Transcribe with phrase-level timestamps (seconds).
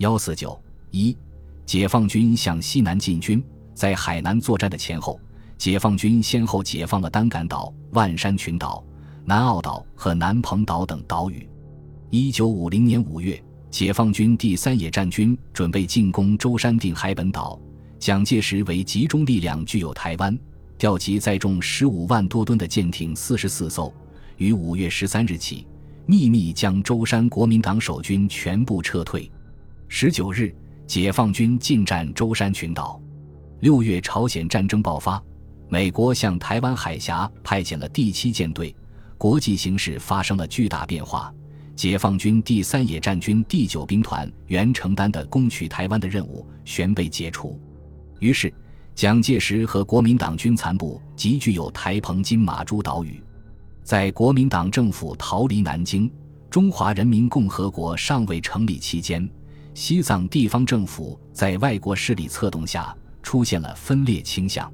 [0.00, 0.58] 幺四九
[0.92, 1.14] 一，
[1.66, 5.20] 解放军向西南进军，在海南作战的前后，
[5.58, 8.82] 解放军先后解放了丹感岛、万山群岛、
[9.26, 11.46] 南澳岛和南鹏岛等岛屿。
[12.08, 13.38] 一九五零年五月，
[13.70, 17.60] 解放军第三野战军准备进攻舟山定海本岛，
[17.98, 20.34] 蒋介石为集中力量具有台湾，
[20.78, 23.92] 调集载重十五万多吨的舰艇四十四艘，
[24.38, 25.66] 于五月十三日起。
[26.06, 29.30] 秘密将舟山国民党守军全部撤退。
[29.92, 30.54] 十九日，
[30.86, 32.98] 解放军进占舟山群岛。
[33.58, 35.20] 六月，朝鲜战争爆发，
[35.68, 38.74] 美国向台湾海峡派遣了第七舰队，
[39.18, 41.34] 国际形势发生了巨大变化。
[41.74, 47.60] 解放军第三野战军第九兵团原承担的攻取台湾的任务旋被解除。
[48.20, 48.50] 于是，
[48.94, 53.20] 蒋介石和国民党军残部集聚有台澎金马诸岛屿。
[53.82, 56.08] 在国民党政府逃离南京、
[56.48, 59.28] 中华人民共和国尚未成立期间，
[59.72, 64.70] 西藏地方政府在外国势力策动下出现了分裂倾向。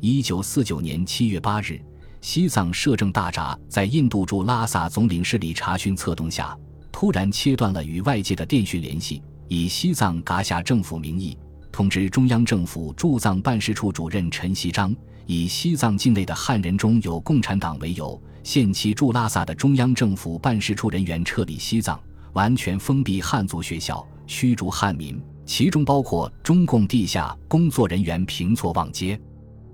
[0.00, 1.80] 一九四九年七月八日，
[2.20, 6.56] 西藏摄政大札在印度驻拉萨总领事理查询策动下，
[6.92, 11.36] 突然切断了与外界的电讯联系，以西藏噶夏政府名义
[11.72, 18.20] 通知中央政府驻藏办事处主任陈锡章，以西藏境内的汉人中有共产党为由。
[18.42, 22.00] 限期驻拉萨的中央政府办事处人员撤离西藏，
[22.32, 29.18] 完全封闭汉族学校，驱逐汉民，其中包括中共地下工作人员平错望街，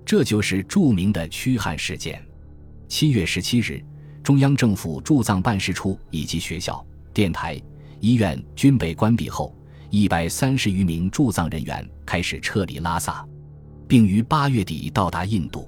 [0.05, 2.23] 这就是著名的驱汉事件。
[2.87, 3.83] 七月十七日，
[4.23, 7.59] 中央政府驻藏办事处以及学校、电台、
[7.99, 9.55] 医院均被关闭后，
[9.89, 13.25] 一百三十余名驻藏人员开始撤离拉萨，
[13.87, 15.67] 并于八月底到达印度。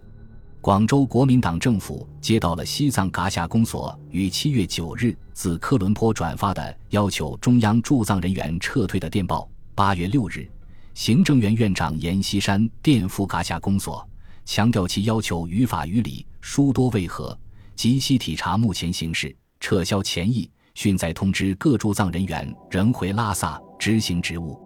[0.65, 9.47] 广州国民党政府接到了西藏噶夏公所于七月九日自科伦坡转发的要求中央驻藏人员撤退的电报。
[9.75, 10.49] 八月六日，
[10.95, 14.03] 行政院院长阎锡山电赴噶夏公所，
[14.43, 17.37] 强调其要求于法于理，殊多未合，
[17.75, 24.59] 即悉体察目前形势，撤销前议，迅再通知各驻藏人员仍回拉萨执行职务。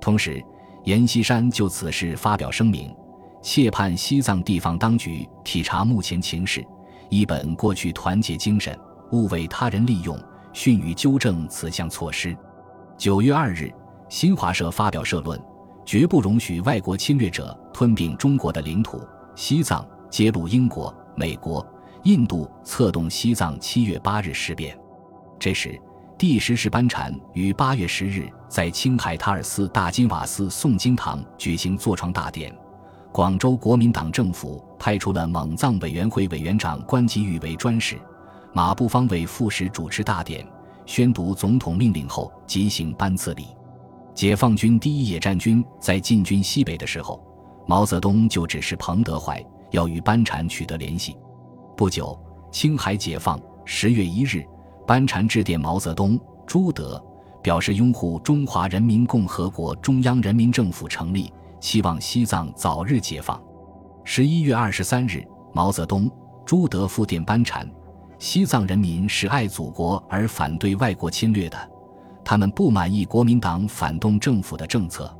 [0.00, 0.42] 同时，
[0.86, 2.92] 阎锡山就此事发表声明。
[3.46, 6.66] 切盼西藏地方当局体察目前情势，
[7.08, 8.76] 一本过去团结精神，
[9.12, 10.20] 勿为他人利用，
[10.52, 12.36] 训予纠正此项措施。
[12.98, 13.72] 九月二日，
[14.08, 15.40] 新华社发表社论，
[15.84, 19.00] 绝不容许外国侵略者吞并中国的领土。
[19.36, 21.64] 西藏揭露英国、美国、
[22.02, 24.76] 印度策动西藏七月八日事变。
[25.38, 25.80] 这时，
[26.18, 32.52] 第十世班禅于八月十日在青海塔尔寺大金瓦寺诵经堂举行坐床大典。
[33.16, 37.98] 广州国民党政府派出了蒙藏委员会委员长关吉宇为专使，
[38.52, 40.46] 马步芳为副使主持大典，
[40.84, 43.46] 宣读总统命令后即行颁赐礼。
[44.14, 47.18] 解放军第一野战军在进军西北的时候，
[47.66, 51.16] 毛泽东就指示彭德怀要与班禅取得联系。
[51.74, 52.20] 不久，
[52.52, 53.40] 青海解放。
[53.64, 54.44] 十月一日，
[54.86, 57.02] 班禅致电毛泽东、朱德，
[57.42, 61.32] 表示拥护中华人民共和国中央人民政府成立。
[61.60, 63.40] 希望西藏早日解放。
[64.04, 66.10] 十一月二十三日，毛泽东、
[66.44, 67.68] 朱德复电班禅：
[68.18, 71.58] 西藏人民是爱祖国而反对外国侵略的，
[72.24, 75.12] 他们不满意国民党反动政府的政策，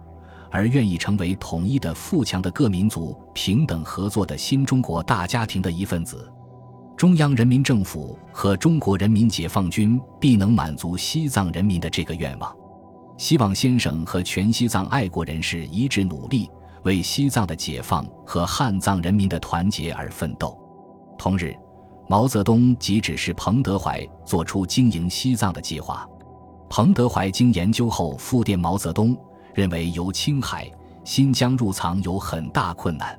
[0.50, 6.32] 而愿意成为统一的富强的各民族平等合作的新中国大家庭的一份子。
[6.96, 12.56] 中央人民政府和中国人民解放军必能满足西藏人民的这个愿望。
[13.16, 16.50] 希望先生和全西藏爱国人士一致努力，
[16.82, 20.56] 为西藏的解放和汉藏人民的团结而奋斗。
[21.16, 21.54] 同日，
[22.08, 26.06] 毛泽东即指示彭德怀做出经营西藏的计划。
[26.68, 29.16] 彭德怀经研究后复电毛泽东，
[29.54, 30.70] 认为由青海、
[31.02, 33.18] 新疆入藏有很大困难。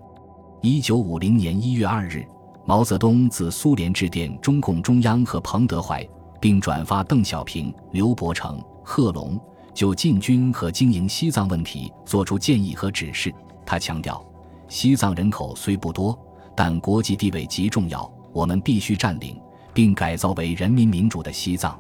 [0.61, 2.23] 一九五零年一月二日，
[2.65, 6.07] 毛泽东自苏联致电中共中央和彭德怀，
[6.39, 9.39] 并转发邓小平、刘伯承、贺龙。
[9.77, 13.31] 就进军和经营西藏问题作出建议和指示。
[13.63, 14.25] 他强调，
[14.67, 16.17] 西藏人口虽不多，
[16.55, 19.39] 但国际地位极重要，我们必须占领
[19.75, 21.79] 并改造为人民民主的西藏。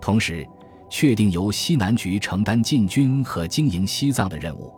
[0.00, 0.48] 同时，
[0.88, 4.72] 确定由西南局承担进军和经营西藏的任务。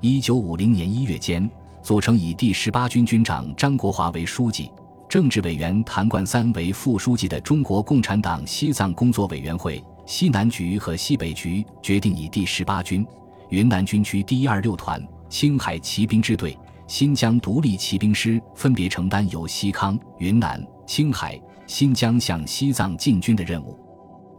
[0.00, 1.50] 一九五零年一月间，
[1.82, 4.70] 组成以第十八军军长张国华为书记、
[5.06, 9.84] 政治委员谭冠三为副书记的中国共产党西藏工作委员会。
[10.10, 13.06] 西南局和西北局决定以第十八军、
[13.50, 16.58] 云南军区第一二六团、青海骑兵支队、
[16.88, 23.78] 新疆独立骑兵师分别承担由西康、云南、青海、新疆向西藏进军的任务。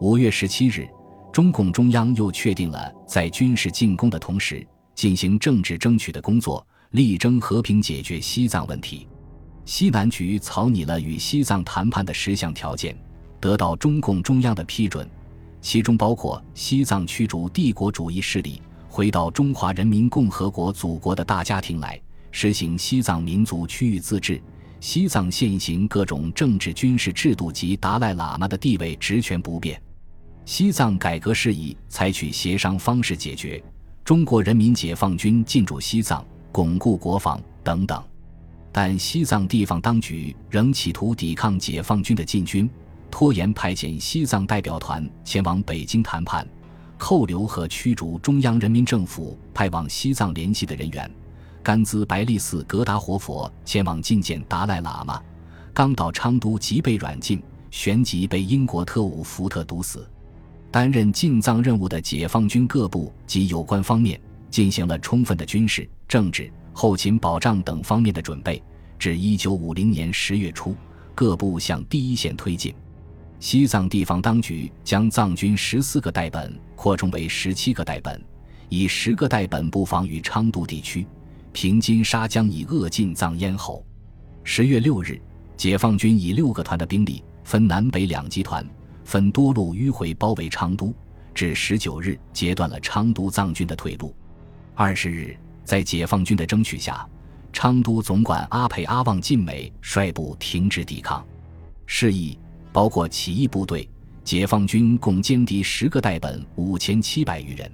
[0.01, 0.85] 五月十七日，
[1.31, 9.07] 中共中央又确定了在军事进攻的同时进行政治争取的工作，力争和平解决西藏问题。
[9.63, 12.94] 西南局草拟了与西藏谈判的十项条件，
[13.39, 15.09] 得到中共中央的批准，
[15.62, 24.42] 其中包括西藏驱逐帝国主义势力，回到中华人民共和国祖国的大家庭来，实行西藏民族区域自治。
[24.80, 29.80] 西藏现行各种政治军事制度及达赖喇嘛的地位职权不变。
[30.44, 33.63] 西藏改革事宜采取协商方式解决，
[34.04, 38.04] 中国人民解放军进驻西藏，巩固国防等等。
[38.72, 42.68] 但西藏地方当局仍企图抵抗解放军的进军，
[43.12, 46.48] 拖延派遣西藏代表团前往北京谈判，
[46.98, 51.12] 扣留和驱逐中央人民政府派往西藏联系的人员。
[51.62, 55.22] 甘孜白利寺格达活佛前往觐见达赖喇嘛，
[55.74, 60.10] 刚到昌都即被软禁，旋即被英国特务福特毒死。
[60.72, 64.19] 担任进藏任务的解放军各部及有关方面
[64.50, 68.63] 进行了充分的军事、政治、后勤保障等方面的准备。
[68.98, 70.75] 至一九五零年十月初，
[71.13, 72.74] 各部向第一线推进。
[73.41, 78.23] 西藏地方当局将藏军十四个代本扩充为十七个代本，
[78.69, 81.07] 以十个代本布防于昌都地区。
[81.51, 83.83] 平津沙将以扼进藏咽喉。
[84.43, 85.19] 十月六日，
[85.57, 88.63] 解放军以六个团的兵力，分南北两集团，
[89.03, 90.93] 分多路迂回包围昌都。
[91.33, 94.15] 至十九日，截断了昌都藏军的退路。
[94.75, 95.35] 二十日，
[95.65, 97.09] 在解放军的争取下，
[97.51, 101.25] 昌都总管阿沛阿旺晋美率部停止抵抗。
[101.88, 102.38] 示意
[102.71, 103.88] 包括起义部队，
[104.23, 107.71] 解放军共歼敌十个代本五千七百余人。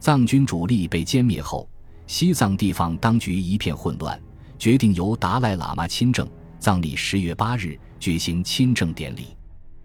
[0.00, 1.68] 藏军主力被歼灭后。
[2.06, 4.20] 西藏地方当局一片混乱，
[4.58, 6.28] 决定由达赖喇嘛亲政。
[6.58, 9.28] 藏历十月八日举行亲政典礼。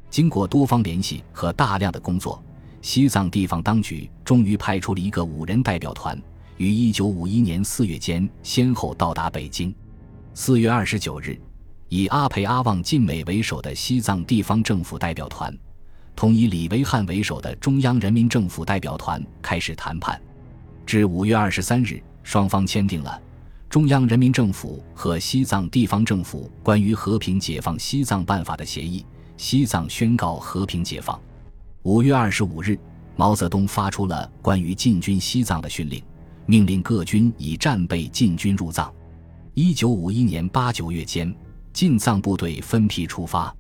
[0.10, 2.44] 经过多方联系和大量的工作，
[2.81, 6.22] 西藏地方当局终于派出了一个五人代表团，
[6.57, 9.74] 于一九五一年四月间先后到达北京。
[10.34, 11.40] 四月二十九日，
[11.90, 15.54] 以阿培阿旺晋美为首的西藏地方政府代表团，
[16.16, 20.20] 同以李维汉为首的中央人民政府代表团开始谈判。
[20.86, 22.02] 至五月二十三日。
[22.22, 23.20] 双方签订了
[23.70, 29.04] 中央人民政府和西藏地方政府关于和平解放西藏办法的协议，
[29.36, 31.20] 西藏宣告和平解放。
[31.82, 32.78] 五月二十五日，
[33.16, 36.04] 毛泽东发出了关于进军西藏的训令，
[36.46, 38.94] 命令各军以战备进军入藏。
[39.56, 41.34] 一九五一年八九月间，
[41.74, 43.56] 进藏部队分批出发。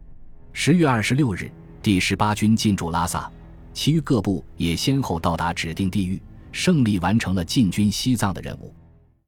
[0.53, 1.51] 十月二十六日，
[1.81, 3.31] 第十八军进驻拉萨，
[3.73, 6.21] 其余各部也先后到达指定地域。
[6.51, 8.73] 胜利完成了进军西藏的任务。